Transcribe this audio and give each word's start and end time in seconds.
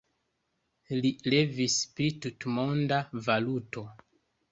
Li 1.01 1.09
revis 1.33 1.75
pri 1.99 2.07
tutmonda 2.23 2.99
valuto. 3.29 3.85